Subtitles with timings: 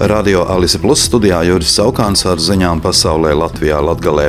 [0.00, 4.28] Radio Alise Plus studijā Juris Saukāns ar ziņām pasaulē Latvijā Latgalē.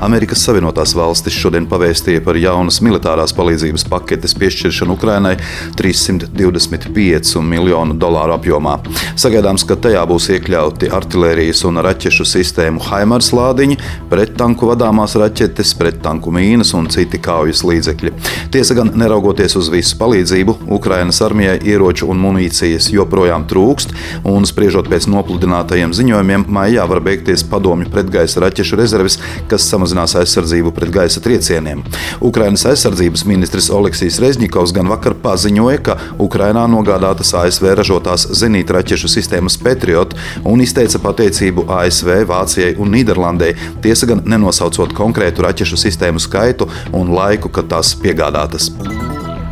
[0.00, 5.32] Amerikas Savienotās valstis šodien pavēstīja par jaunas militārās palīdzības paketes piešķiršanu Ukrainai
[5.78, 8.76] 325 miljonu dolāru apjomā.
[9.18, 13.78] Sagaidāms, ka tajā būs iekļauti artērijas un raķešu sistēmu Haimars lādiņi,
[14.12, 18.14] prettanku vadāmās raķetes, prettanku mīnas un citi kaujas līdzekļi.
[18.54, 23.96] Tiesa gan, neraugoties uz visu palīdzību, Ukrainas armijai ieroču un munīcijas joprojām trūkst,
[24.30, 29.18] un spriežot pēc nopludinātajiem ziņojumiem, maijā var beigties padomju pretgaisa raķešu rezerves,
[29.50, 31.82] kas samazinās samazinās aizsardzību pret gaisa triecieniem.
[32.20, 39.58] Ukrainas aizsardzības ministrs Oleksijas Rezņikovs gan vakar paziņoja, ka Ukrainā nogādātas ASV ražotās zenītraķešu sistēmas
[39.58, 40.14] Patriot
[40.44, 47.14] un izteica pateicību ASV, Vācijai un Nīderlandē, tiesa gan nenosaucot konkrētu raķešu sistēmu skaitu un
[47.14, 48.72] laiku, kad tās piegādātas.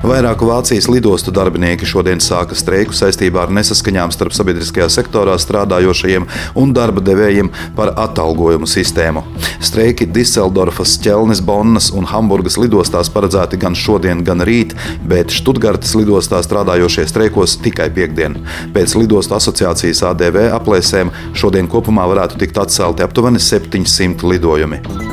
[0.04, 6.26] Vairāku Vācijas lidostu darbinieki šodien sāka streiku saistībā ar nesaskaņām starp sabiedriskajā sektorā strādājošajiem
[6.60, 7.48] un darba devējiem
[7.78, 9.24] par atalgojumu sistēmu.
[9.64, 14.76] Streiki Diseldorfas, Ķelnes, Bonnas un Hamburgas lidostās paredzēti gan šodien, gan rīt,
[15.08, 18.36] bet Študgartas lidostā strādājošie streikos tikai piekdien.
[18.76, 25.05] Pēc lidostu asociācijas ADV aplēsēm šodien kopumā varētu tikt atcelti aptuveni 700 lidojumi.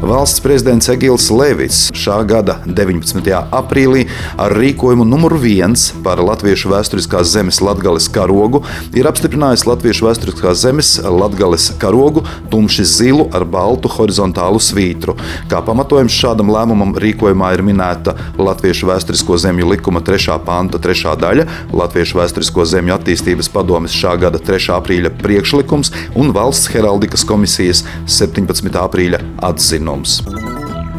[0.00, 3.26] Valsts prezidents Egils Levits šā gada 19.
[3.52, 4.06] aprīlī
[4.40, 8.62] ar rīkojumu numur viens par Latviešu vēsturiskās zemes latgales karogu
[8.96, 15.18] ir apstiprinājis Latviešu vēsturiskās zemes latgales karogu tumši zilu ar baltu horizontālu svītru.
[15.52, 20.38] Kā pamatojums šādam lēmumam rīkojumā ir minēta Latviešu vēsturisko zemju likuma 3.
[20.48, 21.12] panta 3.
[21.26, 24.72] daļa, Latviešu vēsturisko zemju attīstības padomes šā gada 3.
[24.80, 28.72] aprīļa priekšlikums un Valsts heraldikas komisijas 17.
[28.80, 30.49] aprīļa atzinums atzinums.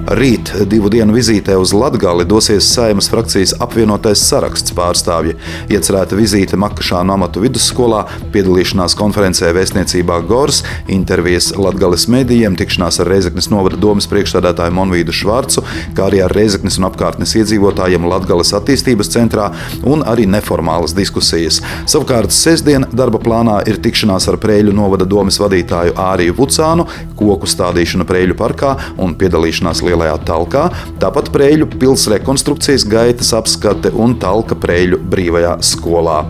[0.01, 5.35] Rīt divu dienu vizītē uz Latgali dosies Saimas frakcijas apvienotais saraksts pārstāvji.
[5.69, 7.99] Iecerēta vizīte Makašānu amatu vidusskolā,
[8.33, 15.61] piedalīšanās konferencē vēstniecībā Gors, intervijas Latgales medijiem, tikšanās ar Reizeknes novada domas priekšstādātāju Monvīdu Švarcu,
[15.93, 19.51] kā arī ar Reizeknes un apkārtnes iedzīvotājiem Latgales attīstības centrā
[19.85, 21.61] un arī neformālas diskusijas.
[21.85, 26.89] Savukārt sestdien darba plānā ir tikšanās ar Prēļu novada domas vadītāju Āriju Vucānu,
[27.21, 30.69] koku stādīšana Prēļu parkā un piedalīšanās lielajā talkā,
[31.01, 36.23] tāpat Prēļu pils rekonstrukcijas gaitas apskate un talka Prēļu brīvajā skolā.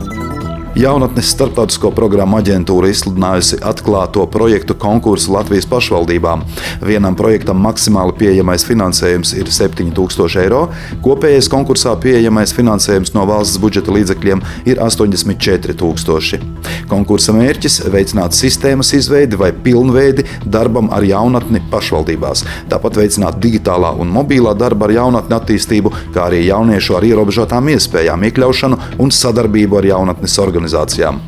[0.72, 6.46] Jaunatnes starptautisko programmu aģentūra izsludinājusi atklāto projektu konkursu Latvijas pašvaldībām.
[6.88, 10.62] Vienam projektam maksimāli pieejamais finansējums ir 7000 eiro.
[11.04, 16.40] Kopējais konkursā pieejamais finansējums no valsts budžeta līdzekļiem ir 84,000.
[16.88, 24.08] Konkursa mērķis- veicināt sistēmas izveidi vai pilnveidi darbam ar jaunatni pašvaldībās, tāpat veicināt digitālā un
[24.08, 29.84] mobilā darba ar jaunatni attīstību, kā arī jauniešu ar ierobežotām iespējām iekļaušanu un sadarbību ar
[29.84, 31.20] jaunatnes organizācijām organizācijām.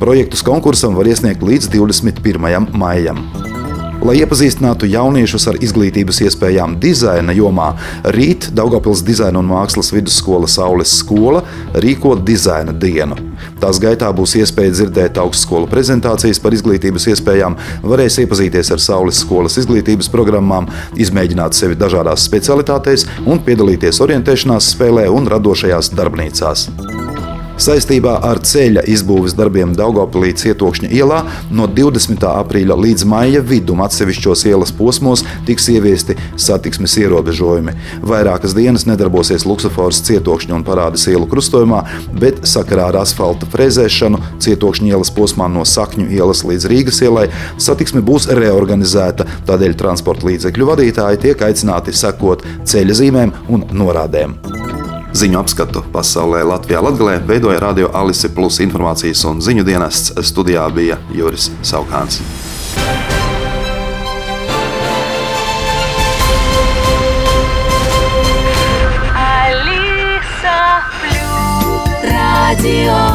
[0.00, 2.70] Projektus konkursam var iesniegt līdz 21.
[2.76, 3.26] maijam.
[4.06, 7.72] Lai iepazīstinātu jauniešus ar izglītības iespējām dizaina jomā,
[8.14, 11.40] rīt Daugopils dizaina un mākslas vidusskola Saules skola
[11.74, 13.16] rīko dizaina dienu.
[13.58, 19.56] Tās gaitā būs iespēja dzirdēt augstskolu prezentācijas par izglītības iespējām, varēs iepazīties ar Saules skolas
[19.64, 26.68] izglītības programmām, izmēģināt sevi dažādās specialitātēs un piedalīties orientēšanās spēlē un radošajās darbnīcās.
[27.56, 31.22] Saistībā ar ceļa izbūves darbiem Daugopilī cietokšņa ielā
[31.56, 32.20] no 20.
[32.28, 37.72] aprīļa līdz maija vidum atsevišķos ielas posmos tiks ieviesti satiksmes ierobežojumi.
[38.04, 41.80] Vairākas dienas nedarbosies Luksafors cietokšņa un parādas ielu krustojumā,
[42.20, 48.04] bet sakarā ar asfalta frezēšanu cietokšņa ielas posmā no Sakņu ielas līdz Rīgas ielai satiksme
[48.04, 54.36] būs reorganizēta, tādēļ transporta līdzekļu vadītāji tiek aicināti sekot ceļa zīmēm un norādēm.
[55.16, 60.12] Ziņu apskatu pasaulē Latvijā Latgalē veidoja Radio Alise Plus informācijas un ziņu dienests.
[60.28, 62.20] Studijā bija Juris Saukāns.
[72.36, 73.05] Radio